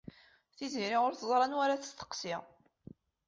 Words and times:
Tiziri 0.55 0.97
ur 1.07 1.13
teẓri 1.15 1.41
anwa 1.47 1.61
ara 1.65 1.81
tesseqsi. 1.81 2.35